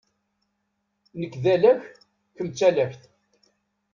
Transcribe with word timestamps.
Nekk 1.19 1.33
d 1.43 1.45
alak, 1.53 1.81
kemm 2.35 2.49
d 2.51 2.53
talakt. 2.57 3.01